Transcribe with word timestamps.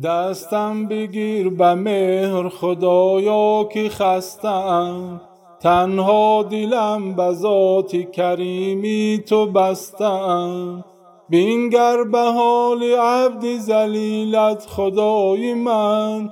دستم 0.00 0.86
بگیر 0.86 1.48
به 1.48 1.74
مهر 1.74 2.48
خدایا 2.48 3.64
که 3.64 3.88
خستم. 3.88 5.20
تنها 5.60 6.42
دلم 6.42 7.12
به 7.12 7.32
ذات 7.32 7.96
کریمی 8.10 9.22
تو 9.26 9.46
بستم. 9.46 10.84
بینگر 11.28 12.04
به 12.04 12.18
حال 12.18 12.82
عبد 12.82 13.58
زلیلت 13.58 14.66
خدای 14.66 15.54
من. 15.54 16.30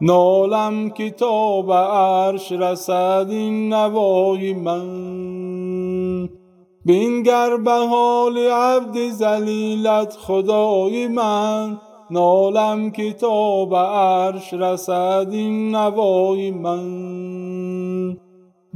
نالم 0.00 0.90
کتاب 0.90 1.72
عرش 1.72 2.52
رسد 2.52 3.26
این 3.30 3.72
نوای 3.72 4.54
من. 4.54 6.28
بینگر 6.84 7.56
به 7.56 7.86
حال 7.86 8.38
عبد 8.38 9.08
زلیلت 9.10 10.16
خدای 10.20 11.08
من. 11.08 11.80
نالم 12.10 12.90
کتاب 12.90 13.74
عرش 13.74 14.54
رسد 14.54 15.26
این 15.30 15.76
نوای 15.76 16.50
من. 16.50 18.16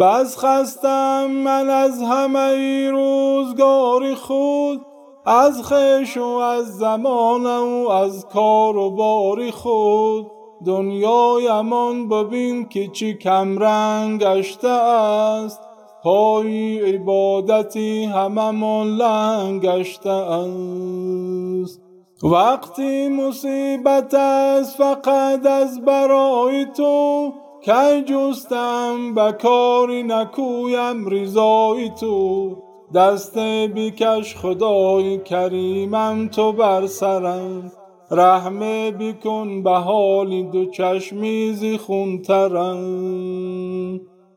بس 0.01 0.39
خستم 0.39 1.27
من 1.27 1.71
از 1.71 2.03
همه 2.03 2.91
روزگار 2.91 4.15
خود 4.15 4.81
از 5.27 5.63
خش 5.63 6.17
و 6.17 6.25
از 6.25 6.79
زمان 6.79 7.47
و 7.47 7.89
از 7.89 8.27
کار 8.33 8.77
و 8.77 8.91
باری 8.91 9.51
خود. 9.51 10.27
دنیای 10.67 11.49
امان 11.49 12.09
ببین 12.09 12.69
که 12.69 12.89
چی 12.89 13.15
کمرنگ 13.15 14.23
گشته 14.25 14.69
است. 14.69 15.61
پای 16.03 16.81
عبادتی 16.95 18.05
هممان 18.05 18.87
لنگ 18.87 19.63
گشته 19.63 20.11
است. 20.11 21.92
وقتی 22.23 23.09
مصیبت 23.09 24.15
است 24.15 24.77
فقط 24.77 25.47
از 25.47 25.85
برای 25.85 26.67
تو 26.77 27.33
که 27.61 28.05
جستم 28.07 29.15
به 29.15 29.33
کاری 29.43 30.03
نکویم 30.03 31.09
رضای 31.09 31.91
تو. 32.01 32.57
دست 32.95 33.39
بیکش 33.75 34.37
خدای 34.37 35.19
کریمم 35.19 36.29
تو 36.29 36.53
بر 36.53 36.87
سرم. 36.87 37.73
رحمه 38.11 38.91
بکن 38.91 39.63
به 39.63 39.71
حال 39.71 40.43
دو 40.43 40.71
چشمیزی 40.71 41.79
خونترم 41.79 42.81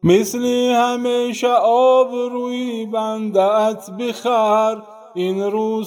مثلی 0.04 0.72
همیشه 0.74 1.48
آب 1.64 2.12
روی 2.14 2.86
بندت 2.86 3.90
بخر 4.00 4.78
این 5.16 5.44
رو 5.44 5.84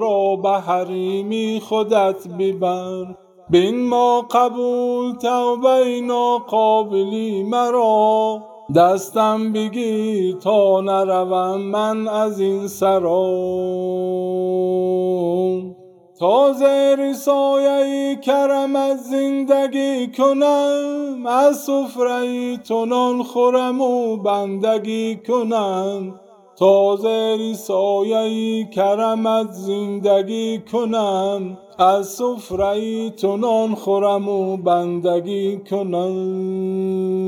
را 0.00 0.36
به 0.36 0.60
حریمی 0.60 1.60
خودت 1.64 2.28
ببر. 2.38 3.16
بین 3.50 3.88
ما 3.88 4.20
قبول 4.30 5.12
توبه 5.12 6.00
ناقابلی 6.00 7.42
مرا. 7.42 8.42
دستم 8.76 9.52
بگیر 9.52 10.36
تا 10.36 10.80
نروم 10.80 11.60
من 11.60 12.08
از 12.08 12.40
این 12.40 12.68
سرا. 12.68 13.26
تا 16.18 16.52
زیر 16.52 17.12
سایه 17.12 18.16
کرم 18.16 18.76
از 18.76 19.04
زندگی 19.04 20.12
کنم 20.12 21.26
از 21.26 21.56
سفره 21.56 22.56
تو 22.56 22.86
نان 22.86 23.22
خورم 23.22 23.80
و 23.80 24.16
بندگی 24.16 25.16
کنم. 25.16 26.20
تا 26.58 26.96
زیر 26.96 27.54
سایه 27.54 28.64
کرمت 28.64 29.52
زندگی 29.52 30.58
کنم 30.72 31.58
از 31.78 32.08
سفره 32.08 33.10
تو 33.10 33.36
نان 33.36 33.74
خورم 33.74 34.28
و 34.28 34.56
بندگی 34.56 35.58
کنم. 35.70 37.25